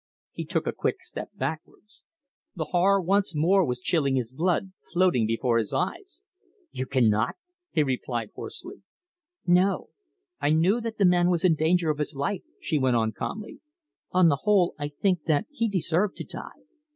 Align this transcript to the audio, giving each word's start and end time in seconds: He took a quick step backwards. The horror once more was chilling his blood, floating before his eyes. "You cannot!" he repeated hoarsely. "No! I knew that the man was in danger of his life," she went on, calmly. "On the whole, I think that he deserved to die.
He 0.31 0.45
took 0.45 0.65
a 0.65 0.71
quick 0.71 0.99
step 1.03 1.29
backwards. 1.35 2.01
The 2.55 2.69
horror 2.73 2.99
once 2.99 3.35
more 3.35 3.63
was 3.63 3.79
chilling 3.79 4.15
his 4.15 4.31
blood, 4.31 4.71
floating 4.91 5.27
before 5.27 5.59
his 5.59 5.73
eyes. 5.75 6.23
"You 6.71 6.87
cannot!" 6.87 7.35
he 7.69 7.83
repeated 7.83 8.31
hoarsely. 8.33 8.81
"No! 9.45 9.89
I 10.39 10.49
knew 10.53 10.81
that 10.81 10.97
the 10.97 11.05
man 11.05 11.29
was 11.29 11.45
in 11.45 11.53
danger 11.53 11.91
of 11.91 11.99
his 11.99 12.15
life," 12.15 12.41
she 12.59 12.79
went 12.79 12.95
on, 12.95 13.11
calmly. 13.11 13.61
"On 14.09 14.27
the 14.27 14.37
whole, 14.41 14.73
I 14.79 14.87
think 14.87 15.25
that 15.25 15.45
he 15.51 15.69
deserved 15.69 16.15
to 16.17 16.23
die. 16.23 16.63